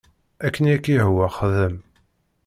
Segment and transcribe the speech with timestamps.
[0.45, 1.75] Akken i ak-yehwa xdem.